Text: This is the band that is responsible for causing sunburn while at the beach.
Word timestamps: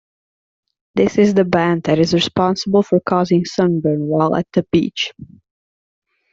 This 0.95 1.19
is 1.19 1.35
the 1.35 1.45
band 1.45 1.83
that 1.83 1.99
is 1.99 2.15
responsible 2.15 2.81
for 2.81 2.99
causing 3.01 3.45
sunburn 3.45 4.07
while 4.07 4.35
at 4.35 4.47
the 4.53 4.63
beach. 4.71 5.13